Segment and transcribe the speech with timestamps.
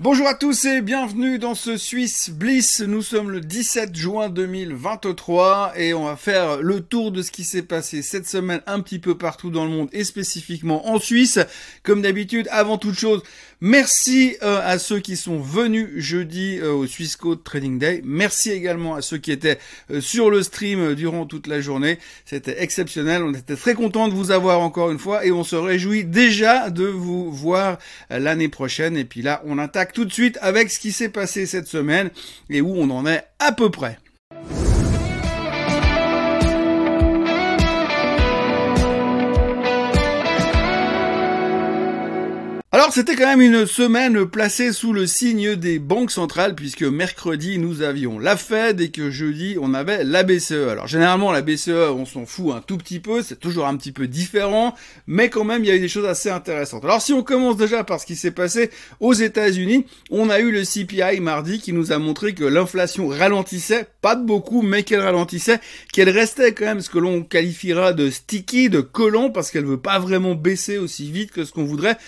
[0.00, 2.80] Bonjour à tous et bienvenue dans ce Swiss Bliss.
[2.80, 7.44] Nous sommes le 17 juin 2023 et on va faire le tour de ce qui
[7.44, 11.38] s'est passé cette semaine un petit peu partout dans le monde et spécifiquement en Suisse.
[11.84, 13.22] Comme d'habitude, avant toute chose,
[13.64, 18.02] merci euh, à ceux qui sont venus jeudi euh, au Swiss Code Trading Day.
[18.04, 19.58] Merci également à ceux qui étaient
[19.90, 21.98] euh, sur le stream durant toute la journée.
[22.26, 23.22] C'était exceptionnel.
[23.22, 26.68] On était très content de vous avoir encore une fois et on se réjouit déjà
[26.68, 27.78] de vous voir
[28.10, 28.98] l'année prochaine.
[28.98, 32.10] Et puis là, on attaque tout de suite avec ce qui s'est passé cette semaine
[32.50, 33.98] et où on en est à peu près.
[42.74, 47.56] Alors c'était quand même une semaine placée sous le signe des banques centrales puisque mercredi
[47.56, 50.70] nous avions la Fed et que jeudi on avait la BCE.
[50.70, 53.92] Alors généralement la BCE on s'en fout un tout petit peu, c'est toujours un petit
[53.92, 54.74] peu différent,
[55.06, 56.84] mais quand même il y a eu des choses assez intéressantes.
[56.84, 60.50] Alors si on commence déjà par ce qui s'est passé aux États-Unis, on a eu
[60.50, 64.98] le CPI mardi qui nous a montré que l'inflation ralentissait, pas de beaucoup, mais qu'elle
[64.98, 65.60] ralentissait,
[65.92, 69.80] qu'elle restait quand même ce que l'on qualifiera de sticky, de collant parce qu'elle veut
[69.80, 71.98] pas vraiment baisser aussi vite que ce qu'on voudrait,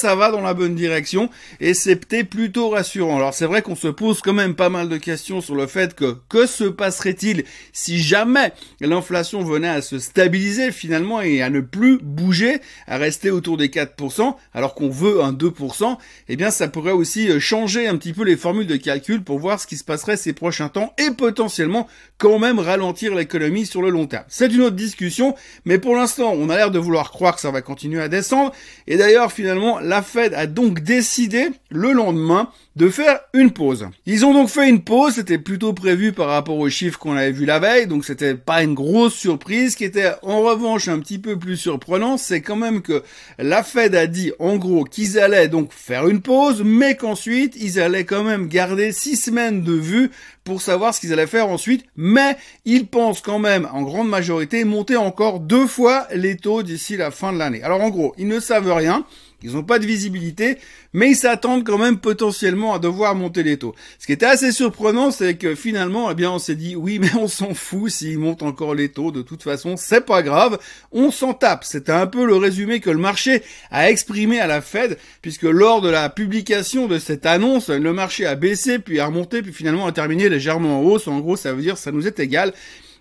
[0.00, 1.28] ça va dans la bonne direction
[1.60, 3.16] et peut-être plutôt rassurant.
[3.16, 5.94] Alors c'est vrai qu'on se pose quand même pas mal de questions sur le fait
[5.94, 11.60] que que se passerait-il si jamais l'inflation venait à se stabiliser finalement et à ne
[11.60, 15.98] plus bouger, à rester autour des 4% alors qu'on veut un 2%,
[16.28, 19.38] eh bien ça pourrait aussi euh, changer un petit peu les formules de calcul pour
[19.38, 23.82] voir ce qui se passerait ces prochains temps et potentiellement quand même ralentir l'économie sur
[23.82, 24.24] le long terme.
[24.28, 25.34] C'est une autre discussion,
[25.66, 28.52] mais pour l'instant on a l'air de vouloir croire que ça va continuer à descendre
[28.86, 33.88] et d'ailleurs finalement la Fed a donc décidé le lendemain de faire une pause.
[34.06, 37.32] Ils ont donc fait une pause, c'était plutôt prévu par rapport aux chiffres qu'on avait
[37.32, 39.72] vu la veille, donc c'était pas une grosse surprise.
[39.72, 43.02] Ce qui était en revanche un petit peu plus surprenant, c'est quand même que
[43.40, 47.80] la Fed a dit en gros qu'ils allaient donc faire une pause, mais qu'ensuite ils
[47.80, 50.12] allaient quand même garder six semaines de vue
[50.44, 54.62] pour savoir ce qu'ils allaient faire ensuite, mais ils pensent quand même en grande majorité
[54.64, 57.62] monter encore deux fois les taux d'ici la fin de l'année.
[57.64, 59.04] Alors en gros, ils ne savent rien.
[59.42, 60.58] Ils n'ont pas de visibilité,
[60.92, 63.74] mais ils s'attendent quand même potentiellement à devoir monter les taux.
[63.98, 67.14] Ce qui était assez surprenant, c'est que finalement, eh bien, on s'est dit, oui, mais
[67.14, 70.58] on s'en fout s'ils montent encore les taux, de toute façon, c'est pas grave,
[70.92, 71.64] on s'en tape.
[71.64, 75.80] C'était un peu le résumé que le marché a exprimé à la Fed, puisque lors
[75.80, 79.86] de la publication de cette annonce, le marché a baissé, puis a remonté, puis finalement
[79.86, 81.08] a terminé légèrement en hausse.
[81.08, 82.52] En gros, ça veut dire, ça nous est égal.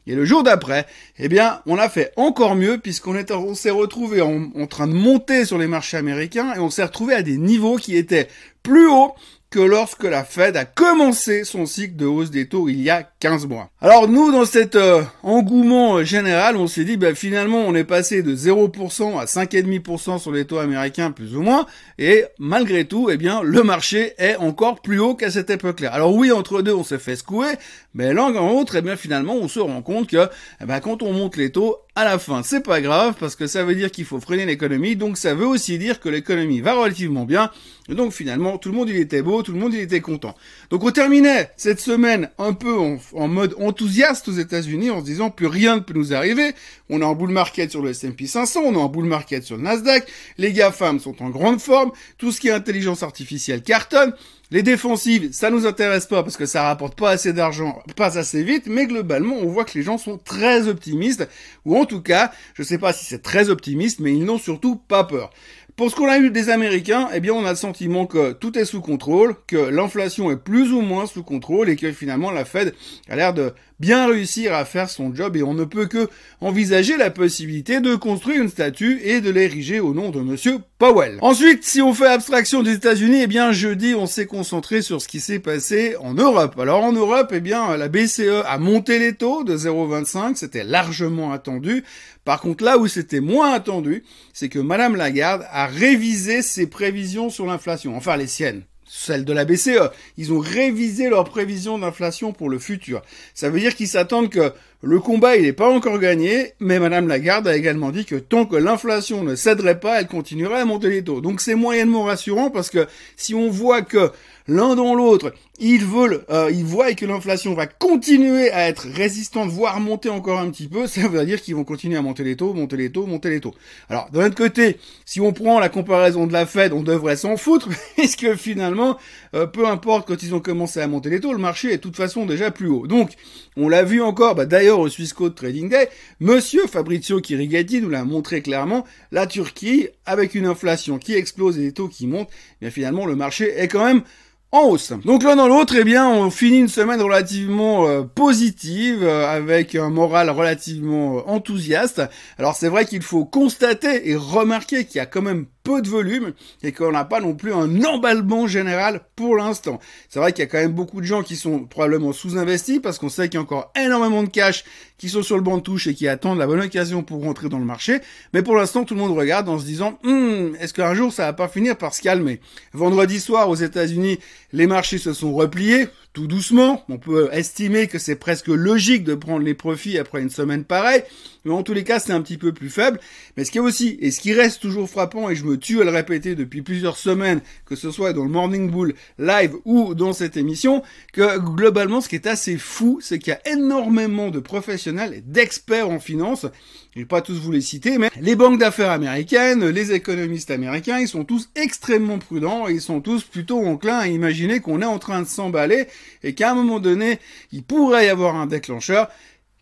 [0.07, 0.85] Et le jour d'après,
[1.17, 5.45] eh bien, on a fait encore mieux puisqu'on on s'est retrouvé en, train de monter
[5.45, 8.27] sur les marchés américains et on s'est retrouvé à des niveaux qui étaient
[8.63, 9.13] plus hauts
[9.49, 13.03] que lorsque la Fed a commencé son cycle de hausse des taux il y a
[13.19, 13.69] 15 mois.
[13.81, 18.21] Alors nous, dans cet euh, engouement général, on s'est dit, ben, finalement, on est passé
[18.21, 21.65] de 0% à 5,5% sur les taux américains, plus ou moins,
[21.97, 25.91] et malgré tout, eh bien, le marché est encore plus haut qu'à cette époque-là.
[25.91, 27.53] Alors oui, entre deux, on s'est fait secouer,
[27.95, 30.29] mais l'un en autre, eh bien, finalement, on se rend compte que,
[30.61, 33.47] eh ben, quand on monte les taux, à la fin, c'est pas grave, parce que
[33.47, 36.73] ça veut dire qu'il faut freiner l'économie, donc ça veut aussi dire que l'économie va
[36.75, 37.51] relativement bien,
[37.89, 40.35] et donc finalement, tout le monde, il était beau, tout le monde, il était content.
[40.69, 45.31] Donc on terminait cette semaine un peu en, mode enthousiaste aux États-Unis, en se disant,
[45.31, 46.53] plus rien ne peut nous arriver,
[46.89, 49.57] on est en bull market sur le S&P 500, on est en bull market sur
[49.57, 50.07] le Nasdaq,
[50.37, 54.13] les GAFAM sont en grande forme, tout ce qui est intelligence artificielle cartonne,
[54.51, 58.43] les défensives, ça nous intéresse pas parce que ça rapporte pas assez d'argent, pas assez
[58.43, 61.27] vite, mais globalement, on voit que les gens sont très optimistes,
[61.65, 64.75] ou en tout cas, je sais pas si c'est très optimiste, mais ils n'ont surtout
[64.75, 65.29] pas peur.
[65.75, 68.57] Pour ce qu'on a eu des Américains, eh bien, on a le sentiment que tout
[68.57, 72.43] est sous contrôle, que l'inflation est plus ou moins sous contrôle et que finalement la
[72.43, 72.73] Fed
[73.07, 76.09] a l'air de bien réussir à faire son job et on ne peut que
[76.41, 81.17] envisager la possibilité de construire une statue et de l'ériger au nom de monsieur Powell.
[81.21, 85.07] Ensuite, si on fait abstraction des États-Unis, eh bien, jeudi, on s'est concentré sur ce
[85.07, 86.57] qui s'est passé en Europe.
[86.59, 91.31] Alors, en Europe, eh bien, la BCE a monté les taux de 0,25, c'était largement
[91.31, 91.83] attendu.
[92.25, 94.03] Par contre, là où c'était moins attendu,
[94.33, 99.33] c'est que Madame Lagarde a révisé ses prévisions sur l'inflation, enfin les siennes celles de
[99.33, 99.91] la BCE.
[100.17, 103.03] Ils ont révisé leurs prévisions d'inflation pour le futur.
[103.35, 104.51] Ça veut dire qu'ils s'attendent que
[104.81, 108.45] le combat, il n'est pas encore gagné, mais Madame Lagarde a également dit que tant
[108.45, 111.21] que l'inflation ne céderait pas, elle continuerait à monter les taux.
[111.21, 114.11] Donc c'est moyennement rassurant parce que si on voit que
[114.47, 119.49] l'un dans l'autre, ils veulent, euh, ils voient que l'inflation va continuer à être résistante,
[119.49, 122.35] voire monter encore un petit peu, ça veut dire qu'ils vont continuer à monter les
[122.35, 123.53] taux, monter les taux, monter les taux.
[123.89, 127.37] Alors, d'un autre côté, si on prend la comparaison de la Fed, on devrait s'en
[127.37, 128.97] foutre, puisque finalement,
[129.35, 131.81] euh, peu importe quand ils ont commencé à monter les taux, le marché est de
[131.81, 132.87] toute façon déjà plus haut.
[132.87, 133.11] Donc,
[133.57, 135.89] on l'a vu encore, bah, d'ailleurs, au Swissquote Trading Day,
[136.19, 141.61] monsieur Fabrizio Chirigati nous l'a montré clairement, la Turquie, avec une inflation qui explose et
[141.61, 144.03] des taux qui montent, eh bien finalement le marché est quand même
[144.51, 144.93] hausse.
[145.05, 149.75] Donc l'un dans l'autre, eh bien, on finit une semaine relativement euh, positive, euh, avec
[149.75, 152.01] un moral relativement euh, enthousiaste.
[152.37, 155.87] Alors c'est vrai qu'il faut constater et remarquer qu'il y a quand même peu de
[155.87, 156.33] volume
[156.63, 159.79] et qu'on n'a pas non plus un emballement général pour l'instant.
[160.09, 162.97] C'est vrai qu'il y a quand même beaucoup de gens qui sont probablement sous-investis parce
[162.97, 164.63] qu'on sait qu'il y a encore énormément de cash
[164.97, 167.49] qui sont sur le banc de touche et qui attendent la bonne occasion pour rentrer
[167.49, 167.99] dans le marché.
[168.33, 171.25] Mais pour l'instant, tout le monde regarde en se disant, hum, est-ce qu'un jour ça
[171.25, 172.41] va pas finir par se calmer?
[172.73, 174.17] Vendredi soir aux États-Unis,
[174.51, 176.83] les marchés se sont repliés tout doucement.
[176.89, 181.03] On peut estimer que c'est presque logique de prendre les profits après une semaine pareille,
[181.45, 182.99] mais en tous les cas, c'est un petit peu plus faible.
[183.37, 185.81] Mais ce qui est aussi, et ce qui reste toujours frappant, et je me tue
[185.81, 189.93] à le répéter depuis plusieurs semaines, que ce soit dans le Morning Bull live ou
[189.93, 190.83] dans cette émission,
[191.13, 195.21] que globalement, ce qui est assez fou, c'est qu'il y a énormément de professionnels et
[195.21, 196.47] d'experts en finance
[196.95, 200.97] je vais pas tous vous les citer, mais les banques d'affaires américaines, les économistes américains,
[200.97, 204.85] ils sont tous extrêmement prudents et ils sont tous plutôt enclins à imaginer qu'on est
[204.85, 205.85] en train de s'emballer
[206.23, 207.19] et qu'à un moment donné,
[207.51, 209.09] il pourrait y avoir un déclencheur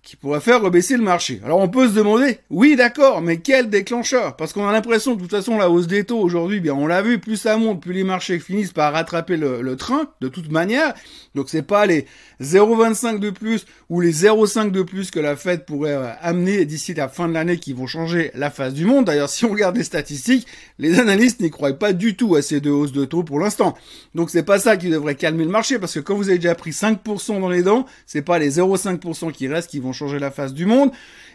[0.08, 1.42] qui pourrait faire rebaisser le marché.
[1.44, 4.38] Alors on peut se demander, oui d'accord, mais quel déclencheur?
[4.38, 7.02] Parce qu'on a l'impression de toute façon la hausse des taux aujourd'hui, bien on l'a
[7.02, 10.94] vu, plus ça monte, plus les marchés finissent par rattraper le, train, de toute manière.
[11.36, 12.06] Donc c'est pas les
[12.42, 16.94] 0,25 de plus ou les 0,5 de plus que la Fed pourrait euh, amener d'ici
[16.94, 19.04] la fin de l'année qui vont changer la face du monde.
[19.04, 20.48] D'ailleurs si on regarde les statistiques,
[20.80, 23.76] les analystes n'y croient pas du tout à ces deux hausses de taux pour l'instant.
[24.16, 26.56] Donc c'est pas ça qui devrait calmer le marché, parce que quand vous avez déjà
[26.56, 30.32] pris 5% dans les dents, c'est pas les 0,5% qui restent qui vont changer la
[30.32, 30.92] face du monde.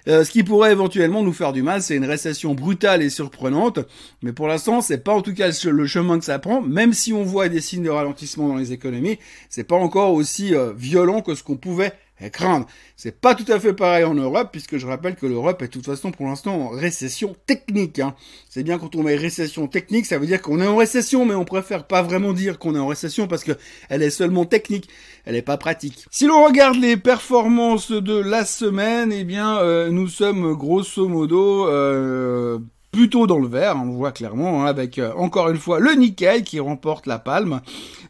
[0.08, 3.80] Euh, ce qui pourrait éventuellement nous faire du mal, c'est une récession brutale et surprenante.
[4.22, 6.60] Mais pour l'instant, c'est pas en tout cas le chemin que ça prend.
[6.60, 9.18] Même si on voit des signes de ralentissement dans les économies,
[9.48, 11.92] c'est pas encore aussi euh, violent que ce qu'on pouvait
[12.30, 12.66] craindre.
[12.96, 15.70] C'est pas tout à fait pareil en Europe, puisque je rappelle que l'Europe est de
[15.72, 17.98] toute façon pour l'instant en récession technique.
[17.98, 18.14] Hein.
[18.48, 21.34] C'est bien quand on met récession technique, ça veut dire qu'on est en récession, mais
[21.34, 23.52] on préfère pas vraiment dire qu'on est en récession parce que
[23.88, 24.88] elle est seulement technique,
[25.24, 26.06] elle est pas pratique.
[26.10, 31.68] Si l'on regarde les performances de la semaine, eh bien, euh, nous sommes grosso modo
[31.68, 32.58] euh,
[32.92, 36.42] plutôt dans le vert, on voit clairement, hein, avec euh, encore une fois le Nikkei
[36.44, 37.62] qui remporte la palme.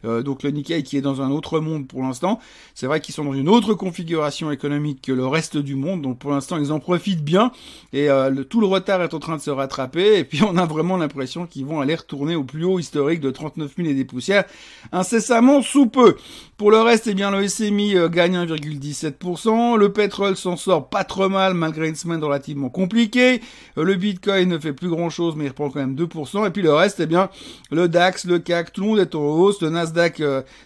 [0.03, 2.39] Euh, donc le Nikkei qui est dans un autre monde pour l'instant.
[2.75, 6.19] C'est vrai qu'ils sont dans une autre configuration économique que le reste du monde, donc
[6.19, 7.53] pour l'instant ils en profitent bien
[7.93, 10.19] et euh, tout le retard est en train de se rattraper.
[10.19, 13.31] Et puis on a vraiment l'impression qu'ils vont aller retourner au plus haut historique de
[13.31, 14.43] 39 000 et des poussières
[14.91, 16.17] incessamment sous peu.
[16.63, 19.75] Pour le reste, eh bien le SMI gagne 1,17%.
[19.75, 23.41] Le pétrole s'en sort pas trop mal malgré une semaine relativement compliquée.
[23.75, 26.47] le Bitcoin ne fait plus grand chose, mais il reprend quand même 2%.
[26.47, 27.29] Et puis le reste, eh bien,
[27.69, 29.61] le DAX, le CAC, tout le monde est en hausse.
[29.61, 30.21] Le Nasdaq,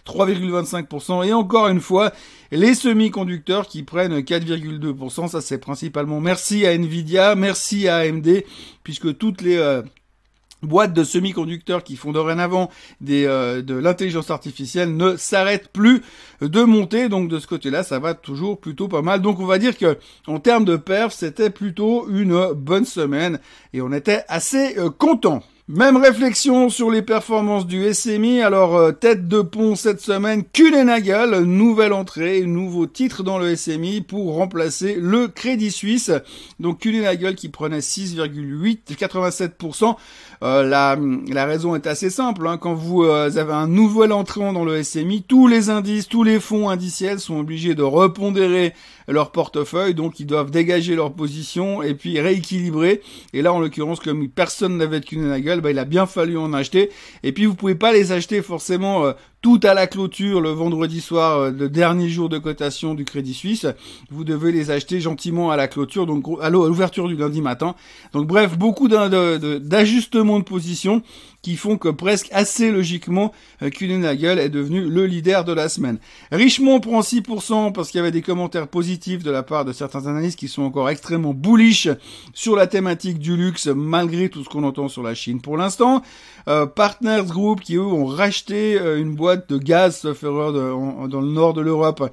[0.06, 1.18] 3,25%.
[1.18, 2.12] Euh, Et encore une fois,
[2.52, 5.26] les semi-conducteurs qui prennent 4,2%.
[5.26, 8.44] Ça, c'est principalement merci à Nvidia, merci à AMD,
[8.84, 9.82] puisque toutes les euh,
[10.62, 12.70] boîtes de semi-conducteurs qui font dorénavant
[13.00, 16.02] des, euh, de l'intelligence artificielle ne s'arrêtent plus
[16.40, 17.08] de monter.
[17.08, 19.22] Donc de ce côté-là, ça va toujours plutôt pas mal.
[19.22, 23.38] Donc on va dire que en termes de perf, c'était plutôt une bonne semaine
[23.72, 25.42] et on était assez euh, content.
[25.70, 28.40] Même réflexion sur les performances du SMI.
[28.40, 34.00] Alors, euh, tête de pont cette semaine, Kulenagel, nouvelle entrée, nouveau titre dans le SMI
[34.00, 36.10] pour remplacer le Crédit Suisse.
[36.58, 39.96] Donc, Kulenagel qui prenait 6,8, 87%.
[40.42, 40.96] Euh, la,
[41.30, 42.46] la raison est assez simple.
[42.48, 42.56] Hein.
[42.56, 46.40] Quand vous euh, avez un nouvel entrant dans le SMI, tous les indices, tous les
[46.40, 48.72] fonds indiciels sont obligés de repondérer
[49.08, 53.00] leur portefeuille, donc ils doivent dégager leur position et puis rééquilibrer.
[53.32, 56.52] Et là, en l'occurrence, comme personne n'avait de Kulenagel, bah, il a bien fallu en
[56.52, 56.90] acheter.
[57.22, 61.00] Et puis, vous pouvez pas les acheter forcément euh, tout à la clôture le vendredi
[61.00, 63.66] soir, euh, le dernier jour de cotation du Crédit Suisse.
[64.10, 67.74] Vous devez les acheter gentiment à la clôture, donc à l'ouverture du lundi matin.
[68.12, 71.02] Donc bref, beaucoup d'ajustements de position
[71.42, 75.98] qui font que presque assez logiquement, euh, Kuehne-Nagel est devenu le leader de la semaine.
[76.32, 80.06] Richemont prend 6% parce qu'il y avait des commentaires positifs de la part de certains
[80.06, 81.88] analystes qui sont encore extrêmement bullish
[82.34, 86.02] sur la thématique du luxe malgré tout ce qu'on entend sur la Chine pour l'instant.
[86.48, 91.54] Euh, Partners Group qui eux ont racheté une boîte de gaz, sauf dans le nord
[91.54, 92.10] de l'Europe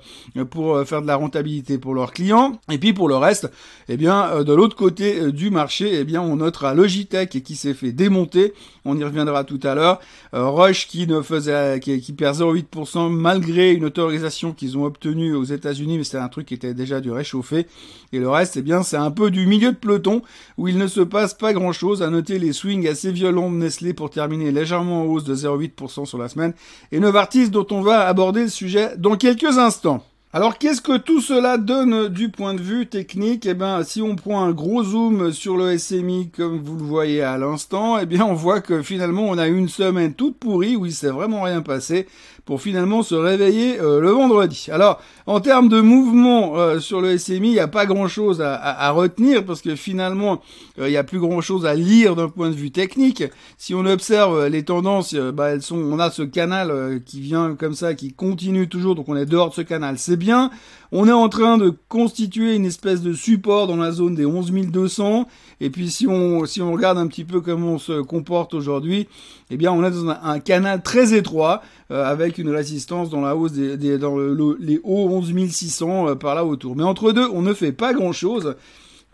[0.50, 2.60] pour faire de la rentabilité pour leurs clients.
[2.72, 3.50] Et puis pour le reste,
[3.89, 7.91] eh bien de l'autre côté du marché, eh bien on notera Logitech qui s'est fait
[7.91, 8.53] démonter.
[8.88, 10.00] On y reviendra tout à l'heure.
[10.34, 15.34] Euh, Rush qui ne faisait, qui, qui perd 0,8% malgré une autorisation qu'ils ont obtenue
[15.34, 17.65] aux États-Unis, mais c'était un truc qui était déjà du réchauffé.
[18.13, 20.22] Et le reste, eh bien, c'est un peu du milieu de peloton
[20.57, 22.03] où il ne se passe pas grand-chose.
[22.03, 26.05] À noter les swings assez violents de Nestlé pour terminer légèrement en hausse de 0,8%
[26.05, 26.53] sur la semaine.
[26.91, 30.04] Et Novartis dont on va aborder le sujet dans quelques instants.
[30.34, 33.46] Alors qu'est-ce que tout cela donne du point de vue technique?
[33.46, 37.22] Eh bien, si on prend un gros zoom sur le SMI comme vous le voyez
[37.22, 40.88] à l'instant, eh bien on voit que finalement on a une semaine toute pourrie où
[40.88, 42.08] il s'est vraiment rien passé
[42.46, 44.68] pour finalement se réveiller euh, le vendredi.
[44.72, 48.92] Alors, en termes de mouvement euh, sur le SMI, il n'y a pas grand-chose à,
[48.92, 50.42] retenir parce que finalement,
[50.80, 53.24] euh, il n'y a plus grand-chose à lire d'un point de vue technique.
[53.58, 57.74] Si on observe les tendances, bah, elles sont, on a ce canal qui vient comme
[57.74, 60.52] ça, qui continue toujours, donc on est dehors de ce canal, c'est bien.
[60.98, 64.50] On est en train de constituer une espèce de support dans la zone des 11
[64.72, 65.28] 200.
[65.60, 69.10] Et puis si on si on regarde un petit peu comment on se comporte aujourd'hui,
[69.50, 73.52] eh bien on est dans un, canal très étroit avec une résistance dans la hausse
[73.52, 76.78] des, dans les hauts 11 600 euh, par là autour.
[76.78, 78.56] Mais entre deux, on ne fait pas grand chose.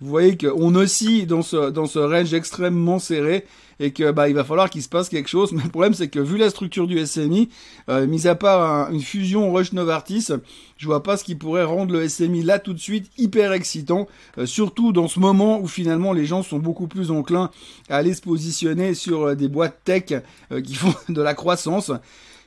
[0.01, 3.46] Vous voyez qu'on oscille dans ce, dans ce range extrêmement serré
[3.79, 5.51] et que bah il va falloir qu'il se passe quelque chose.
[5.53, 7.50] Mais le problème c'est que vu la structure du SMI,
[7.88, 10.29] euh, mis à part une fusion Rush Novartis,
[10.77, 14.08] je vois pas ce qui pourrait rendre le SMI là tout de suite hyper excitant,
[14.39, 17.51] euh, surtout dans ce moment où finalement les gens sont beaucoup plus enclins
[17.88, 20.13] à aller se positionner sur des boîtes tech
[20.63, 21.91] qui font de la croissance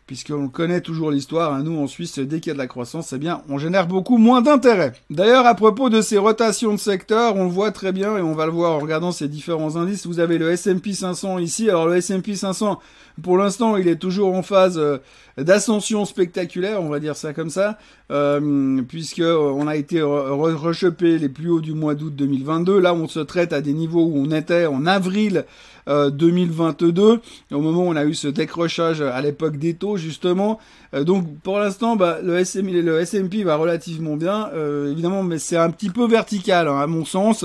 [0.07, 3.09] puisqu'on connaît toujours l'histoire, hein, nous en Suisse, dès qu'il y a de la croissance,
[3.09, 4.93] c'est bien, on génère beaucoup moins d'intérêt.
[5.11, 8.35] D'ailleurs, à propos de ces rotations de secteurs, on le voit très bien, et on
[8.35, 11.87] va le voir en regardant ces différents indices, vous avez le S&P 500 ici, alors
[11.87, 12.79] le S&P 500,
[13.23, 14.99] pour l'instant, il est toujours en phase euh,
[15.39, 17.79] d'ascension spectaculaire, on va dire ça comme ça,
[18.11, 22.79] euh, puisque euh, a été rechopé les plus hauts du mois d'août 2022.
[22.79, 25.45] Là, on se traite à des niveaux où on était en avril
[25.87, 27.19] 2022, euh,
[27.53, 30.59] au moment où on a eu ce décrochage à l'époque des taux justement.
[30.95, 34.51] Euh, donc pour l'instant, bah, le, SM, le S&P va relativement bien,
[34.91, 37.45] évidemment, mais c'est un petit peu vertical hein, à mon sens.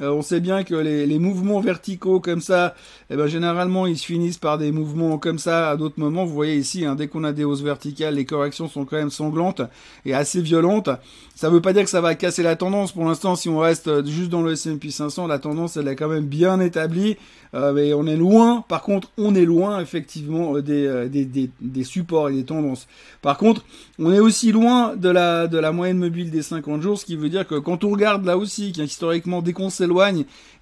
[0.00, 2.74] Euh, on sait bien que les, mouvements verticaux comme ça,
[3.10, 6.24] eh ben, généralement, ils se finissent par des mouvements comme ça à d'autres moments.
[6.24, 9.10] Vous voyez ici, hein, dès qu'on a des hausses verticales, les corrections sont quand même
[9.10, 9.62] sanglantes
[10.06, 10.90] et assez violentes.
[11.34, 12.92] Ça ne veut pas dire que ça va casser la tendance.
[12.92, 16.08] Pour l'instant, si on reste juste dans le S&P 500, la tendance, elle est quand
[16.08, 17.16] même bien établie.
[17.54, 22.34] Euh, mais on est loin, par contre, on est loin effectivement euh, des, supports et
[22.34, 22.86] des tendances.
[23.22, 23.64] Par contre,
[23.98, 27.46] on est aussi loin de la, moyenne mobile des 50 jours, ce qui veut dire
[27.46, 29.70] que quand on regarde là aussi, historiquement, dès qu'on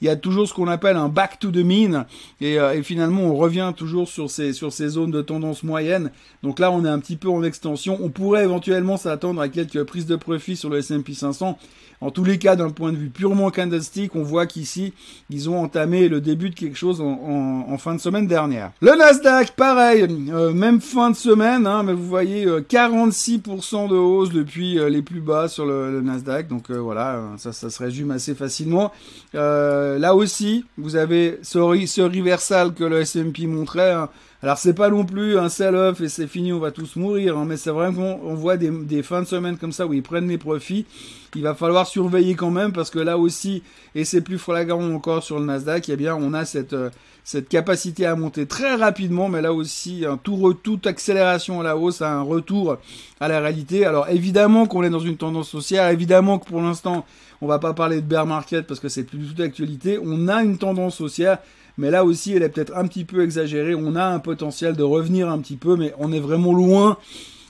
[0.01, 2.07] il y a toujours ce qu'on appelle un back to the mean
[2.41, 6.11] et, euh, et, finalement on revient toujours sur ces sur ces zones de tendance moyenne.
[6.43, 7.99] Donc là on est un petit peu en extension.
[8.01, 11.59] On pourrait éventuellement s'attendre à quelques prises de profit sur le S&P 500
[12.01, 14.93] en tous les cas, d'un point de vue purement candlestick, on voit qu'ici,
[15.31, 18.71] ils ont entamé le début de quelque chose en, fin de semaine dernière.
[18.81, 23.95] Le Nasdaq, pareil, euh, même fin de semaine, hein, mais vous voyez 46% euh, de
[23.95, 26.47] hausse depuis les plus bas sur le, Nasdaq.
[26.49, 28.93] Donc voilà, ça se résume assez facilement.
[29.33, 33.93] Là aussi, vous avez ce, reversal que le S&P montrait.
[33.93, 34.09] Hein,
[34.42, 37.45] alors c'est pas non plus un sell-off et c'est fini, on va tous mourir, hein,
[37.47, 40.28] mais c'est vrai qu'on voit des, des, fins de semaine comme ça où ils prennent
[40.28, 40.87] les profits.
[41.35, 43.62] Il va falloir surveiller quand même parce que là aussi,
[43.95, 46.90] et c'est plus flagrant encore sur le Nasdaq, eh bien on a cette euh,
[47.28, 51.76] cette capacité à monter très rapidement, mais là aussi, un tout, toute accélération à la
[51.76, 52.78] hausse un retour
[53.21, 53.85] à la réalité.
[53.85, 57.04] Alors évidemment qu'on est dans une tendance haussière, évidemment que pour l'instant,
[57.42, 59.99] on va pas parler de bear market parce que c'est plus du tout d'actualité.
[60.02, 61.37] On a une tendance haussière,
[61.79, 63.75] mais là aussi elle est peut-être un petit peu exagérée.
[63.75, 66.99] On a un potentiel de revenir un petit peu, mais on est vraiment loin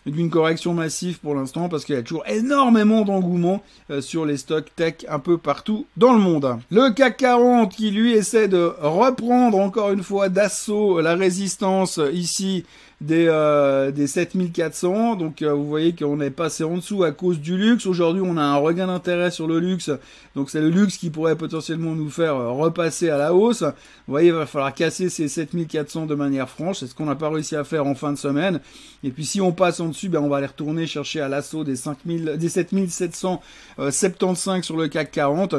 [0.07, 4.37] d'une correction massive pour l'instant parce qu'il y a toujours énormément d'engouement euh, sur les
[4.37, 6.59] stocks tech un peu partout dans le monde.
[6.71, 12.65] Le CAC 40 qui lui essaie de reprendre encore une fois d'assaut la résistance ici
[13.01, 15.17] des, euh, des 7400.
[15.17, 17.87] Donc euh, vous voyez qu'on est passé en dessous à cause du luxe.
[17.87, 19.91] Aujourd'hui on a un regain d'intérêt sur le luxe.
[20.35, 23.63] Donc c'est le luxe qui pourrait potentiellement nous faire euh, repasser à la hausse.
[23.63, 26.81] Vous voyez il va falloir casser ces 7400 de manière franche.
[26.81, 28.61] C'est ce qu'on n'a pas réussi à faire en fin de semaine.
[29.05, 31.63] Et puis si on passe en dessus, ben, on va aller retourner chercher à l'assaut
[31.63, 35.55] des 5000, des 7775 sur le CAC 40.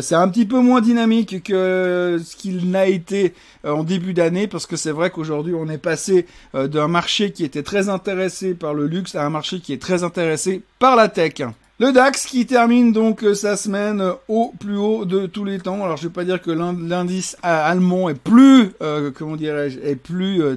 [0.00, 4.66] c'est un petit peu moins dynamique que ce qu'il n'a été en début d'année parce
[4.66, 8.74] que c'est vrai qu'aujourd'hui on est passé de d'un marché qui était très intéressé par
[8.74, 11.42] le luxe à un marché qui est très intéressé par la tech.
[11.78, 15.82] Le DAX qui termine donc euh, sa semaine au plus haut de tous les temps.
[15.84, 20.42] Alors je vais pas dire que l'indice allemand est plus, euh, comment dirais-je, est plus
[20.42, 20.56] euh,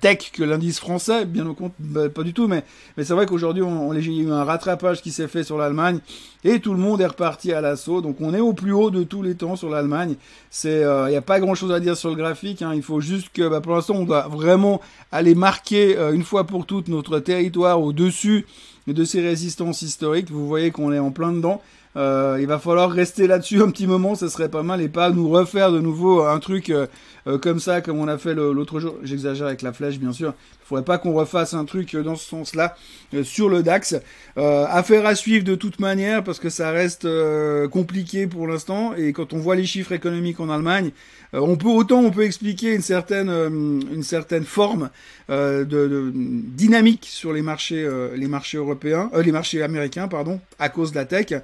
[0.00, 2.64] tech que l'indice français, bien au compte, bah, pas du tout, mais,
[2.96, 5.42] mais c'est vrai qu'aujourd'hui, on, on, il y a eu un rattrapage qui s'est fait
[5.42, 6.00] sur l'Allemagne
[6.44, 8.00] et tout le monde est reparti à l'assaut.
[8.00, 10.16] Donc on est au plus haut de tous les temps sur l'Allemagne.
[10.50, 12.62] C'est, il euh, n'y a pas grand chose à dire sur le graphique.
[12.62, 12.72] Hein.
[12.74, 14.80] Il faut juste que, bah, pour l'instant, on doit vraiment
[15.12, 18.46] aller marquer euh, une fois pour toutes notre territoire au-dessus
[18.86, 20.30] de ces résistances historiques.
[20.30, 21.62] Vous voyez qu'on est en plein dedans.
[21.96, 25.10] Euh, il va falloir rester là-dessus un petit moment, ce serait pas mal, et pas
[25.10, 26.86] nous refaire de nouveau un truc euh,
[27.26, 28.94] euh, comme ça, comme on a fait l'autre jour.
[29.02, 30.34] J'exagère avec la flèche, bien sûr.
[30.62, 32.76] Il Faudrait pas qu'on refasse un truc dans ce sens-là
[33.24, 33.96] sur le DAX.
[34.36, 37.08] affaire à suivre de toute manière parce que ça reste
[37.70, 40.92] compliqué pour l'instant et quand on voit les chiffres économiques en Allemagne,
[41.32, 44.90] on peut autant on peut expliquer une certaine une certaine forme
[45.28, 50.92] de, de, dynamique sur les marchés les marchés européens, les marchés américains pardon, à cause
[50.92, 51.34] de la tech.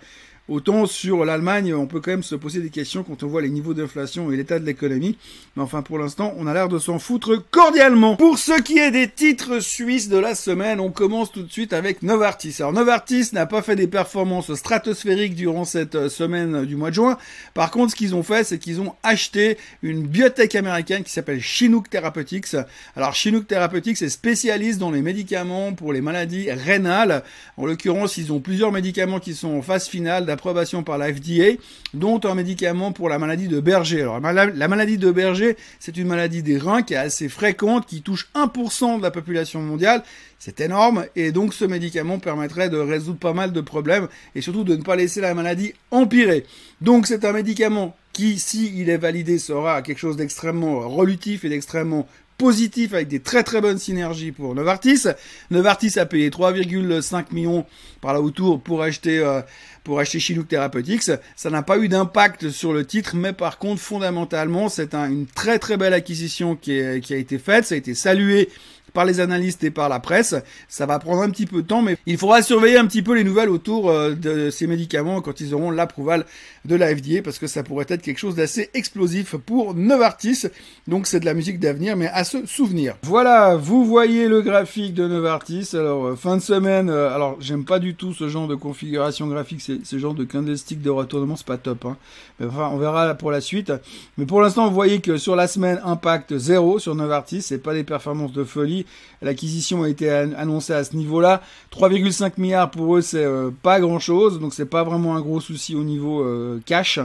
[0.49, 3.49] Autant sur l'Allemagne, on peut quand même se poser des questions quand on voit les
[3.49, 5.19] niveaux d'inflation et l'état de l'économie.
[5.57, 8.15] Mais enfin, pour l'instant, on a l'air de s'en foutre cordialement.
[8.15, 11.73] Pour ce qui est des titres suisses de la semaine, on commence tout de suite
[11.73, 12.55] avec Novartis.
[12.61, 17.19] Alors, Novartis n'a pas fait des performances stratosphériques durant cette semaine du mois de juin.
[17.53, 21.41] Par contre, ce qu'ils ont fait, c'est qu'ils ont acheté une biotech américaine qui s'appelle
[21.41, 22.55] Chinook Therapeutics.
[22.95, 27.25] Alors, Chinook Therapeutics est spécialiste dans les médicaments pour les maladies rénales.
[27.57, 31.59] En l'occurrence, ils ont plusieurs médicaments qui sont en phase finale approbation par la FDA,
[31.95, 34.03] dont un médicament pour la maladie de Berger.
[34.03, 38.03] Alors, la maladie de Berger, c'est une maladie des reins qui est assez fréquente, qui
[38.03, 40.03] touche 1% de la population mondiale.
[40.39, 44.65] C'est énorme, et donc ce médicament permettrait de résoudre pas mal de problèmes, et surtout
[44.65, 46.45] de ne pas laisser la maladie empirer.
[46.83, 51.49] Donc c'est un médicament qui, si il est validé, sera quelque chose d'extrêmement relutif et
[51.49, 52.07] d'extrêmement
[52.39, 55.05] positif avec des très très bonnes synergies pour Novartis.
[55.51, 57.65] Novartis a payé 3,5 millions
[58.01, 59.41] par là autour pour acheter euh,
[59.85, 61.11] pour acheter Chinook Therapeutics.
[61.37, 65.59] Ça n'a pas eu d'impact sur le titre, mais par contre, fondamentalement, c'est une très
[65.59, 67.67] très belle acquisition qui, qui a été faite.
[67.67, 68.49] Ça a été salué
[68.97, 70.35] par les analystes et par la presse.
[70.69, 73.15] Ça va prendre un petit peu de temps, mais il faudra surveiller un petit peu
[73.15, 76.25] les nouvelles autour euh, de ces médicaments quand ils auront l'approuval
[76.65, 80.47] de la FDA, parce que ça pourrait être quelque chose d'assez explosif pour Novartis.
[80.89, 82.97] Donc c'est de la musique d'avenir, mais à se souvenir.
[83.03, 85.69] Voilà, vous voyez le graphique de Novartis.
[85.75, 89.27] Alors euh, fin de semaine, euh, alors j'aime pas du tout ce genre de configuration
[89.27, 91.85] graphique, ce genre de candlestick de retournement, c'est pas top.
[91.85, 91.99] Hein.
[92.41, 93.75] Mais enfin, on verra pour la suite.
[94.17, 97.75] Mais pour l'instant, vous voyez que sur la semaine, impact zéro sur Novartis, c'est pas
[97.75, 98.86] des performances de folie.
[99.23, 101.43] L'acquisition a été annoncée à ce niveau-là.
[101.73, 105.75] 3,5 milliards pour eux, c'est euh, pas grand-chose, donc c'est pas vraiment un gros souci
[105.75, 107.01] au niveau euh, cash.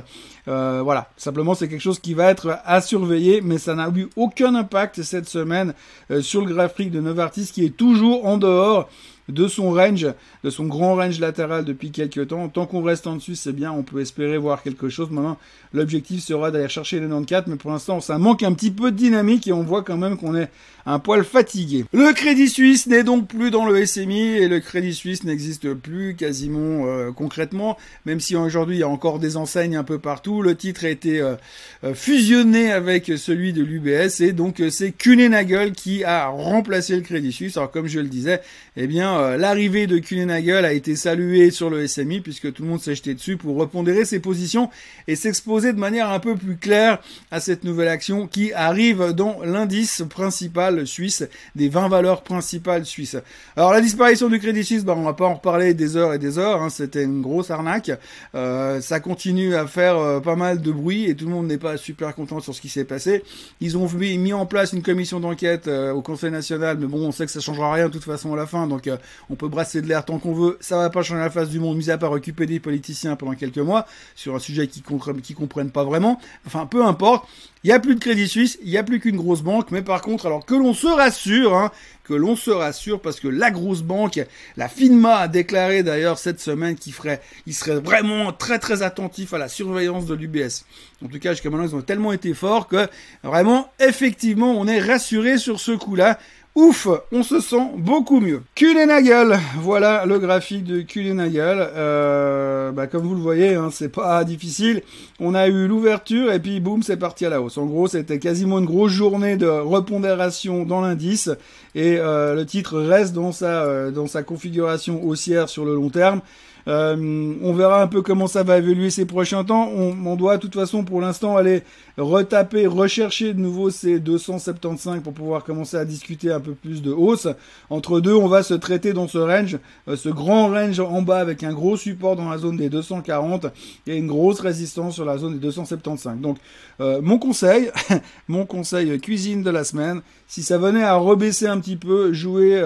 [0.47, 4.09] Euh, voilà, simplement c'est quelque chose qui va être à surveiller, mais ça n'a eu
[4.15, 5.73] aucun impact cette semaine
[6.21, 8.89] sur le graphique de Novartis qui est toujours en dehors
[9.29, 10.07] de son range,
[10.43, 12.49] de son grand range latéral depuis quelques temps.
[12.49, 15.09] Tant qu'on reste en dessus, c'est bien, on peut espérer voir quelque chose.
[15.11, 15.37] Maintenant,
[15.73, 18.97] l'objectif sera d'aller chercher les 94, mais pour l'instant, ça manque un petit peu de
[18.97, 20.49] dynamique et on voit quand même qu'on est
[20.85, 21.85] un poil fatigué.
[21.93, 26.15] Le Crédit Suisse n'est donc plus dans le SMI et le Crédit Suisse n'existe plus
[26.15, 30.41] quasiment euh, concrètement, même si aujourd'hui il y a encore des enseignes un peu partout.
[30.41, 31.35] Le titre a été euh,
[31.83, 35.35] euh, fusionné avec celui de l'UBS et donc c'est Kuehne
[35.73, 37.57] qui a remplacé le Crédit Suisse.
[37.57, 38.41] Alors comme je le disais,
[38.75, 42.81] eh bien l'arrivée de Kuehne a été saluée sur le SMI puisque tout le monde
[42.81, 44.69] s'est jeté dessus pour repondérer ses positions
[45.07, 46.99] et s'exposer de manière un peu plus claire
[47.31, 51.23] à cette nouvelle action qui arrive dans l'indice principal suisse,
[51.55, 53.17] des 20 valeurs principales suisses.
[53.55, 56.19] Alors la disparition du Crédit Suisse, bah, on va pas en reparler des heures et
[56.19, 57.91] des heures, hein, c'était une grosse arnaque.
[58.35, 61.57] Euh, ça continue à faire euh, pas mal de bruit et tout le monde n'est
[61.57, 63.23] pas super content sur ce qui s'est passé.
[63.59, 67.11] Ils ont mis, en place une commission d'enquête euh, au Conseil national, mais bon, on
[67.11, 68.89] sait que ça changera rien de toute façon à la fin, donc
[69.29, 70.57] on peut brasser de l'air tant qu'on veut.
[70.61, 73.33] Ça va pas changer la face du monde, mis à part occuper des politiciens pendant
[73.33, 73.85] quelques mois
[74.15, 74.83] sur un sujet qui,
[75.23, 76.19] qui comprennent pas vraiment.
[76.45, 77.27] Enfin, peu importe.
[77.63, 79.83] Il n'y a plus de Crédit Suisse, il n'y a plus qu'une grosse banque, mais
[79.83, 81.69] par contre, alors que l'on se rassure, hein,
[82.03, 84.19] que l'on se rassure, parce que la grosse banque,
[84.57, 89.37] la FINMA a déclaré d'ailleurs cette semaine qu'il ferait, serait vraiment très très attentif à
[89.37, 90.65] la surveillance de l'UBS.
[91.05, 92.87] En tout cas, jusqu'à maintenant, ils ont tellement été forts que
[93.21, 96.17] vraiment, effectivement, on est rassuré sur ce coup-là.
[96.53, 98.41] Ouf, on se sent beaucoup mieux.
[98.55, 101.65] Kulenagel, voilà le graphique de Kulenagel.
[101.77, 104.81] Euh, bah, comme vous le voyez, hein, c'est pas difficile.
[105.21, 107.57] On a eu l'ouverture et puis boum, c'est parti à la hausse.
[107.57, 111.29] En gros, c'était quasiment une grosse journée de repondération dans l'indice
[111.73, 115.89] et euh, le titre reste dans sa euh, dans sa configuration haussière sur le long
[115.89, 116.19] terme.
[116.67, 119.69] Euh, on verra un peu comment ça va évoluer ces prochains temps.
[119.69, 121.63] On, doit de toute façon pour l'instant aller
[121.97, 126.91] retaper, rechercher de nouveau ces 275 pour pouvoir commencer à discuter un peu plus de
[126.91, 127.27] hausse.
[127.69, 131.19] Entre deux, on va se traiter dans ce range, euh, ce grand range en bas
[131.19, 133.47] avec un gros support dans la zone des 240
[133.87, 136.19] et une grosse résistance sur la zone des 275.
[136.19, 136.37] Donc
[136.79, 137.71] euh, mon conseil,
[138.27, 142.61] mon conseil cuisine de la semaine, si ça venait à rebaisser un petit peu, jouer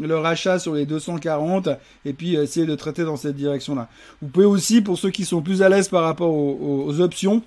[0.00, 1.68] le rachat sur les 240
[2.04, 3.88] et puis essayer de traiter dans cette direction-là.
[4.22, 7.42] Vous pouvez aussi, pour ceux qui sont plus à l'aise par rapport aux, options,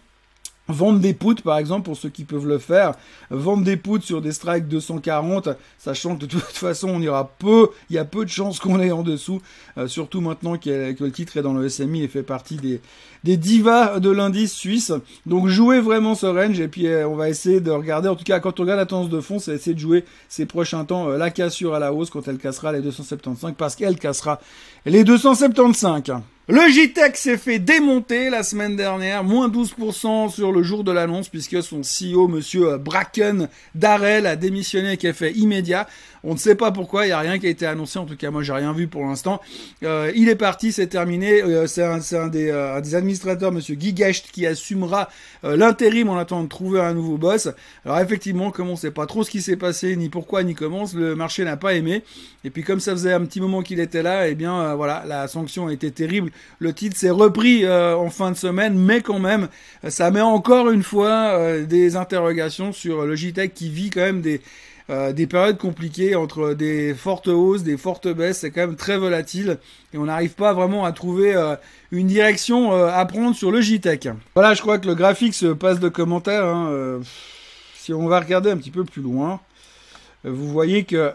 [0.69, 2.93] Vendre des poutres, par exemple, pour ceux qui peuvent le faire.
[3.29, 7.67] Vendre des poutres sur des strikes 240, sachant que de toute façon, on ira peu,
[7.89, 9.41] il y a peu de chances qu'on ait en dessous,
[9.77, 12.79] euh, surtout maintenant que, le titre est dans le SMI et fait partie des,
[13.23, 14.91] des divas de l'indice suisse.
[15.25, 18.23] Donc, jouez vraiment ce range et puis euh, on va essayer de regarder, en tout
[18.23, 21.09] cas, quand on regarde la tendance de fond, c'est essayer de jouer ces prochains temps
[21.09, 24.39] euh, la cassure à la hausse quand elle cassera les 275 parce qu'elle cassera
[24.85, 26.21] les 275.
[26.49, 31.29] Le JTEC s'est fait démonter la semaine dernière, moins 12% sur le jour de l'annonce,
[31.29, 35.87] puisque son CEO, monsieur Bracken Darrell, a démissionné avec effet immédiat.
[36.25, 38.17] On ne sait pas pourquoi, il n'y a rien qui a été annoncé, en tout
[38.17, 39.41] cas moi j'ai rien vu pour l'instant.
[39.83, 41.41] Euh, il est parti, c'est terminé.
[41.41, 43.12] Euh, c'est un, un, des, euh, des, administrateurs,
[43.51, 43.93] monsieur Guy
[44.31, 45.09] qui assumera
[45.43, 47.49] l'intérim en attendant de trouver un nouveau boss.
[47.85, 50.55] Alors effectivement, comme on ne sait pas trop ce qui s'est passé, ni pourquoi, ni
[50.55, 52.03] comment, le marché n'a pas aimé.
[52.43, 55.27] Et puis comme ça faisait un petit moment qu'il était là, eh bien voilà, la
[55.27, 56.31] sanction a été terrible.
[56.59, 59.47] Le titre s'est repris en fin de semaine, mais quand même,
[59.87, 64.41] ça met encore une fois des interrogations sur le JTEC qui vit quand même des
[64.89, 68.97] euh, des périodes compliquées entre des fortes hausses, des fortes baisses, c'est quand même très
[68.97, 69.57] volatile
[69.93, 71.55] et on n'arrive pas vraiment à trouver euh,
[71.91, 74.09] une direction euh, à prendre sur le JTEC.
[74.35, 76.45] Voilà, je crois que le graphique se passe de commentaires.
[76.45, 76.99] Hein,
[77.75, 79.39] si on va regarder un petit peu plus loin,
[80.25, 81.11] vous voyez que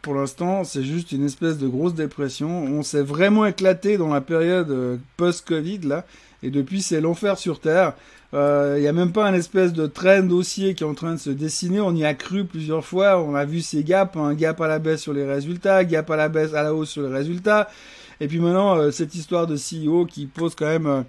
[0.00, 2.64] pour l'instant, c'est juste une espèce de grosse dépression.
[2.64, 6.06] On s'est vraiment éclaté dans la période post-Covid là,
[6.42, 7.92] et depuis c'est l'enfer sur Terre.
[8.32, 11.14] Il euh, n'y a même pas un espèce de trend dossier qui est en train
[11.14, 11.80] de se dessiner.
[11.80, 13.20] On y a cru plusieurs fois.
[13.20, 16.16] On a vu ces gaps, un gap à la baisse sur les résultats, gap à
[16.16, 17.68] la baisse à la hausse sur les résultats.
[18.20, 21.02] Et puis maintenant, euh, cette histoire de CEO qui pose quand même euh,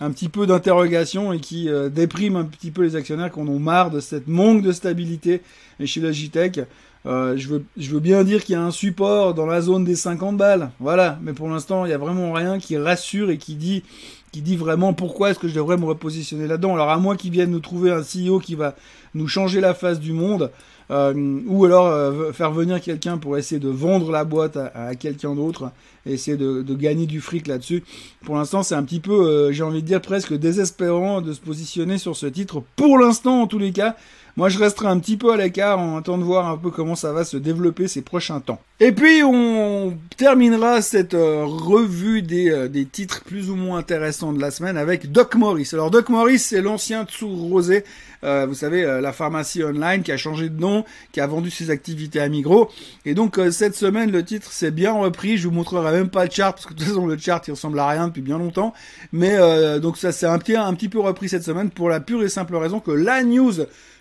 [0.00, 3.90] un petit peu d'interrogation et qui déprime un petit peu les actionnaires qui en marre
[3.90, 5.42] de cette manque de stabilité
[5.84, 6.60] chez Logitech.
[7.06, 9.84] Euh, je, veux, je veux bien dire qu'il y a un support dans la zone
[9.84, 13.38] des 50 balles, voilà, mais pour l'instant, il n'y a vraiment rien qui rassure et
[13.38, 13.84] qui dit
[14.32, 16.74] qui dit vraiment pourquoi est-ce que je devrais me repositionner là-dedans.
[16.74, 18.74] Alors à moins qu'ils viennent nous trouver un CEO qui va
[19.14, 20.50] nous changer la face du monde,
[20.90, 25.34] euh, ou alors euh, faire venir quelqu'un pour essayer de vendre la boîte à, quelqu'un
[25.34, 25.70] d'autre,
[26.06, 27.84] essayer de, gagner du fric là-dessus.
[28.24, 31.40] Pour l'instant, c'est un petit peu, euh, j'ai envie de dire presque désespérant de se
[31.40, 32.62] positionner sur ce titre.
[32.76, 33.96] Pour l'instant, en tous les cas,
[34.38, 36.94] moi, je resterai un petit peu à l'écart en attendant de voir un peu comment
[36.94, 38.60] ça va se développer ces prochains temps.
[38.78, 44.32] Et puis, on terminera cette euh, revue des, euh, des, titres plus ou moins intéressants
[44.32, 45.70] de la semaine avec Doc Morris.
[45.72, 47.82] Alors, Doc Morris, c'est l'ancien Tsour Rosé,
[48.22, 51.70] euh, vous savez, la pharmacie online qui a changé de nom, qui a vendu ses
[51.70, 52.70] activités à Migros.
[53.04, 55.36] Et donc, cette semaine, le titre s'est bien repris.
[55.36, 57.50] Je vous montrerai même pas le chart, parce que de toute façon, le chart, il
[57.50, 58.72] ressemble à rien depuis bien longtemps.
[59.10, 59.36] Mais
[59.80, 62.28] donc, ça s'est un petit, un petit peu repris cette semaine pour la pure et
[62.28, 63.54] simple raison que la news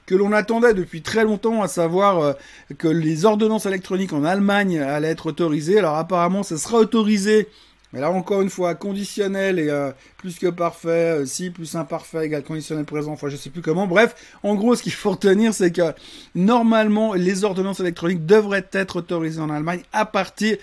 [0.08, 2.34] que l'on attendait depuis très longtemps, à savoir euh,
[2.80, 5.78] que les ordonnances électroniques en Allemagne allaient être autorisées.
[5.78, 7.48] Alors apparemment, ça sera autorisé.
[7.94, 12.26] Mais là encore une fois, conditionnel et euh, plus que parfait, euh, si plus imparfait
[12.26, 13.88] égale conditionnel présent, enfin je sais plus comment.
[13.88, 15.94] Bref, en gros, ce qu'il faut retenir, c'est que
[16.34, 20.58] normalement, les ordonnances électroniques devraient être autorisées en Allemagne à partir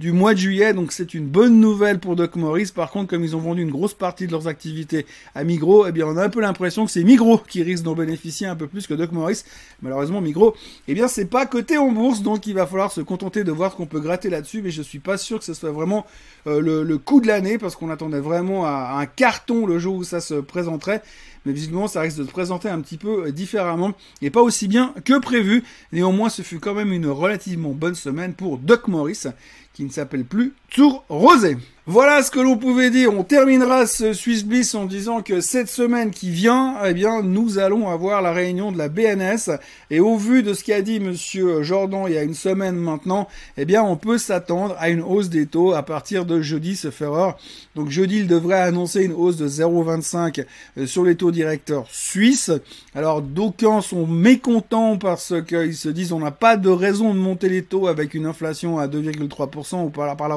[0.00, 2.72] du mois de juillet, donc c'est une bonne nouvelle pour Doc Morris.
[2.74, 5.92] Par contre, comme ils ont vendu une grosse partie de leurs activités à Migros, eh
[5.92, 8.66] bien on a un peu l'impression que c'est Migros qui risque d'en bénéficier un peu
[8.66, 9.42] plus que Doc Morris.
[9.82, 10.56] Malheureusement, Migros,
[10.88, 13.72] eh bien c'est pas coté en bourse, donc il va falloir se contenter de voir
[13.72, 16.06] ce qu'on peut gratter là-dessus, mais je suis pas sûr que ce soit vraiment
[16.46, 20.20] euh, le, coup de l'année, parce qu'on attendait vraiment à, carton le jour où ça
[20.20, 21.02] se présenterait
[21.44, 24.68] mais visiblement ça risque de se présenter un petit peu euh, différemment et pas aussi
[24.68, 25.64] bien que prévu.
[25.92, 29.24] Néanmoins, ce fut quand même une relativement bonne semaine pour Doc Morris
[29.72, 31.56] qui ne s'appelle plus Tour Rosé.
[31.92, 33.12] Voilà ce que l'on pouvait dire.
[33.12, 37.58] On terminera ce Swiss Bliss en disant que cette semaine qui vient, eh bien, nous
[37.58, 39.58] allons avoir la réunion de la BNS.
[39.90, 43.26] Et au vu de ce qu'a dit monsieur Jordan il y a une semaine maintenant,
[43.56, 46.90] eh bien, on peut s'attendre à une hausse des taux à partir de jeudi, ce
[47.02, 47.36] erreur.
[47.74, 50.44] Donc, jeudi, il devrait annoncer une hausse de 0,25
[50.78, 52.52] euh, sur les taux directeurs suisses.
[52.94, 57.48] Alors, d'aucuns sont mécontents parce qu'ils se disent on n'a pas de raison de monter
[57.48, 60.36] les taux avec une inflation à 2,3% ou par là, par là.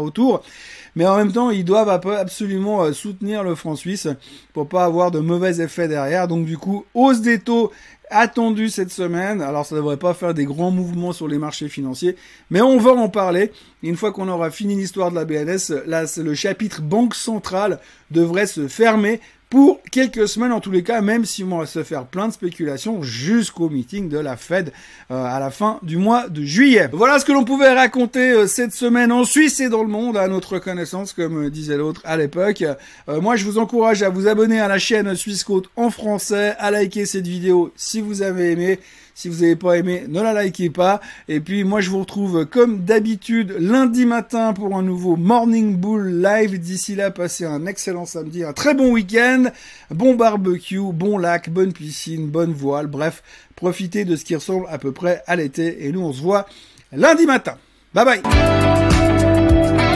[0.96, 4.08] Mais en même temps, ils doivent absolument euh, soutenir le franc suisse
[4.54, 6.28] pour pas avoir de mauvais effets derrière.
[6.28, 7.72] Donc du coup, hausse des taux
[8.10, 9.42] attendue cette semaine.
[9.42, 12.16] Alors ça devrait pas faire des grands mouvements sur les marchés financiers,
[12.50, 13.52] mais on va en parler.
[13.82, 17.80] Une fois qu'on aura fini l'histoire de la BNS, là le chapitre banque centrale
[18.12, 19.20] devrait se fermer
[19.54, 22.34] pour quelques semaines en tous les cas, même si on va se faire plein de
[22.34, 24.74] spéculations jusqu'au meeting de la Fed
[25.12, 26.90] euh, à la fin du mois de juillet.
[26.92, 30.18] Voilà ce que l'on pouvait raconter euh, cette semaine en Suisse et dans le monde
[30.18, 32.64] à notre connaissance, comme disait l'autre à l'époque.
[32.64, 36.56] Euh, moi, je vous encourage à vous abonner à la chaîne Suisse Côte en français,
[36.58, 38.80] à liker cette vidéo si vous avez aimé.
[39.16, 41.00] Si vous n'avez pas aimé, ne la likez pas.
[41.28, 46.22] Et puis moi je vous retrouve comme d'habitude lundi matin pour un nouveau Morning Bull
[46.22, 46.60] live.
[46.60, 49.46] D'ici là, passez un excellent samedi, un très bon week-end,
[49.92, 52.88] bon barbecue, bon lac, bonne piscine, bonne voile.
[52.88, 53.24] Bref,
[53.56, 55.86] profitez de ce qui ressemble à peu près à l'été.
[55.86, 56.48] Et nous on se voit
[56.92, 57.58] lundi matin.
[57.94, 59.93] Bye bye